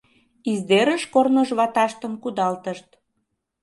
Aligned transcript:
Издерыш 0.51 1.03
корно 1.13 1.41
жваташтым 1.49 2.13
кудалтышт. 2.23 2.89